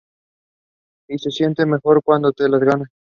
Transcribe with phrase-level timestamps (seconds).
[1.09, 2.89] Y se siente mejor cuando te lo ganas.